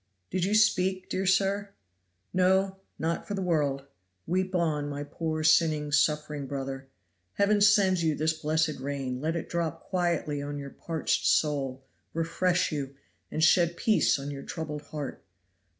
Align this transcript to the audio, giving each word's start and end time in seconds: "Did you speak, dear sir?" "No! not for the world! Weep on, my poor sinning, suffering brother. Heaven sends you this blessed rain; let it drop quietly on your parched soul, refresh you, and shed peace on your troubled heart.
"Did 0.31 0.45
you 0.45 0.55
speak, 0.55 1.11
dear 1.11 1.27
sir?" 1.27 1.69
"No! 2.33 2.77
not 2.97 3.27
for 3.27 3.35
the 3.35 3.41
world! 3.43 3.83
Weep 4.25 4.55
on, 4.55 4.89
my 4.89 5.03
poor 5.03 5.43
sinning, 5.43 5.91
suffering 5.91 6.47
brother. 6.47 6.87
Heaven 7.33 7.61
sends 7.61 8.03
you 8.03 8.15
this 8.15 8.33
blessed 8.33 8.79
rain; 8.79 9.21
let 9.21 9.35
it 9.35 9.47
drop 9.47 9.83
quietly 9.83 10.41
on 10.41 10.57
your 10.57 10.71
parched 10.71 11.27
soul, 11.27 11.83
refresh 12.15 12.71
you, 12.71 12.95
and 13.29 13.43
shed 13.43 13.77
peace 13.77 14.17
on 14.17 14.31
your 14.31 14.41
troubled 14.41 14.81
heart. 14.81 15.23